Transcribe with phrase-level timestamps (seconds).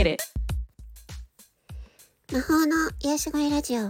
[0.00, 0.22] Hit it.
[2.32, 3.82] 魔法の癒し声ラジオ。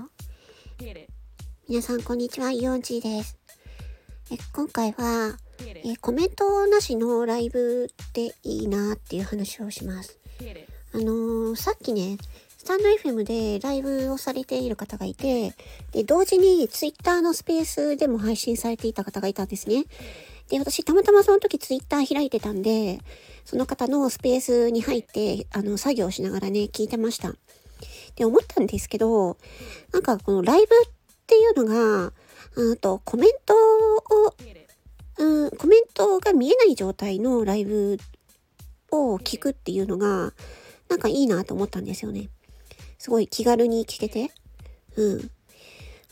[1.69, 2.51] 皆さん、こんにちは。
[2.51, 3.39] イオンチーです。
[4.33, 10.19] え今回は.えコメントなしのライブっていいなっていう話をします。
[10.93, 12.19] あのーさっきね、
[12.49, 15.55] スタンド FM でライブをされている方がいて、
[15.91, 19.87] で、同時にツイッターのスペースでも配信されていた方がいたんですね。
[20.49, 23.01] で、私、たまたまその時ツイッター開いてたんで、
[23.45, 27.35] その方のスペースに入って、あの、作業しながらね、聞いてました。
[28.15, 29.37] で、思ったんですけど、
[29.93, 30.69] なんかこのライブっ
[31.27, 32.13] ていうのが、
[32.73, 34.35] あと、コメントを、
[35.19, 37.99] うん、コメントが見えない状態のライブ
[38.93, 40.33] を聞くっていうのが、
[40.89, 42.29] なんかいいなと思ったんですよね。
[43.01, 44.31] すごい気軽に聞けて。
[44.97, 45.31] うん。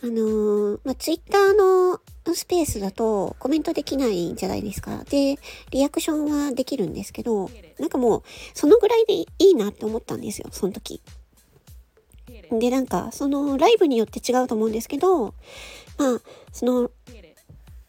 [0.02, 2.01] あのーまあ、ツイッターの
[2.34, 5.05] スペースだとコメントできないんじゃないですか。
[5.05, 5.38] で、
[5.70, 8.23] リアクションはできるんですけど、なんかもう、
[8.55, 11.03] そのぐらいでいいなって思ったんですよ、その時。
[12.50, 15.34] で、なんか、そのライブによって違うと思うんですけど、
[15.98, 16.20] まあ、
[16.52, 16.91] その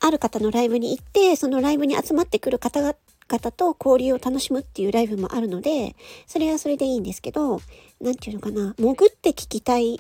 [0.02, 2.96] ある方のライブに行って、そのライブに集まってくる方々
[3.30, 5.96] 方と交流を楽しむっていうライブもあるので、
[6.28, 7.62] それはそれでいいんですけど、
[8.02, 10.00] なんていうのかな、潜って聞きたい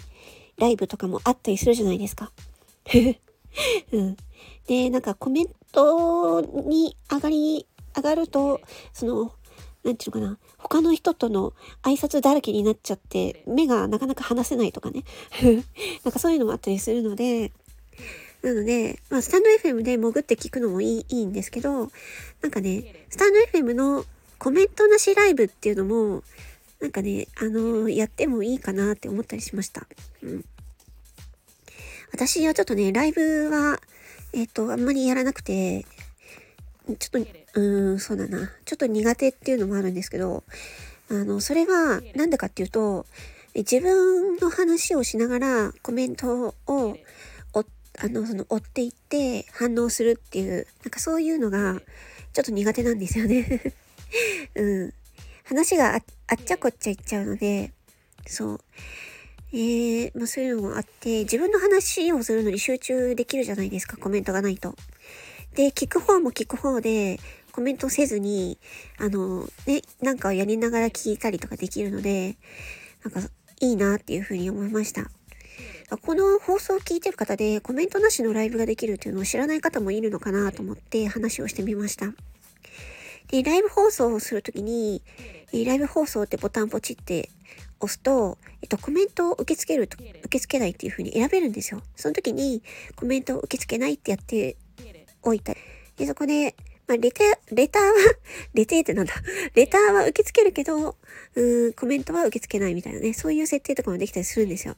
[0.57, 2.31] ライブとかもあったりするじゃないですか。
[3.93, 4.17] うん。
[4.67, 8.59] で、なんかコメントに上がり、上がると、
[8.93, 9.31] その、
[9.83, 15.03] なんていうのかな、他の人との挨拶だらけになっちゃって、目がなかなか離せないとかね。
[16.03, 17.51] なんかそういうのもあったりするので、
[18.41, 21.91] なので、まあ、スタンド FM で潜って聞くのもいいいいんですけど、
[22.41, 24.05] なんかね、スタンド FM の
[24.37, 26.23] コメントなしライブっていうのも、
[26.79, 29.85] なんかね、あのやってもいいかなって思ったりしました。
[30.23, 30.45] うん。
[32.11, 33.79] 私はちょっとね、ライブは、
[34.33, 35.85] えっ、と、あんまりやらなくて、
[36.87, 38.51] ちょっと、うーん、そうだな。
[38.65, 40.43] ちょっと苦手っていうのもあるんですけど、
[41.09, 43.05] あの、それは、なんでかっていうと、
[43.55, 46.97] 自分の話をしながらコメントを、
[48.01, 51.81] あの、その、追っていって反応するっていう、なんかそういうのが、
[52.33, 53.73] ちょっと苦手なんですよね。
[54.55, 54.93] うん。
[55.43, 57.73] 話がああっちゃこっちゃいっちゃうので、
[58.25, 58.59] そう。
[59.51, 64.75] えー、まあそういうのもあって、自分の話をするのに集中できるじゃないですか、コメントがないと。
[65.55, 67.19] で、聞く方も聞く方で、
[67.51, 68.59] コメントせずに、
[68.97, 72.37] あの、ね、なんかをやりながら聞いたりとかできるので、
[73.03, 73.29] なんか、
[73.59, 75.09] いいなっていうふうに思いました。
[75.97, 82.13] この放送を聞いてる方でコメントなしのライブができるっていうのを知らない方もいるのかなと思って話をしてみました。
[83.29, 85.01] で、ライブ放送をするときに、
[85.51, 87.29] ライブ放送ってボタンポチって
[87.79, 91.81] 押すと、えっと、コメントを受け付けると、受け付けないっていう風に選べるんですよ。
[91.95, 92.61] その時に、
[92.95, 94.57] コメントを受け付けないってやって
[95.23, 95.53] おいた。
[95.97, 96.55] で、そこで、
[96.87, 97.93] まあ、レター、レターは、
[98.53, 99.13] レテーってなんだ？
[99.53, 100.97] レターは受け付けるけど、
[101.35, 104.75] うん、コメントは受け付けないみたいなね、そういう設定とかもできたりするんですよ。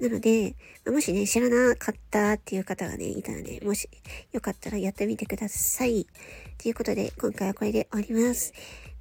[0.00, 0.54] なので、
[0.86, 3.88] もしね、知らなかったっていう方がね、いたらね、もし
[4.32, 6.06] よかったらやってみてください。
[6.58, 8.52] ということで、今回はこれで終わります。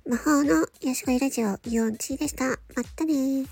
[0.07, 2.45] 魔法のヤシゴイラジオ、イオンチーでした。
[2.47, 3.47] またねー。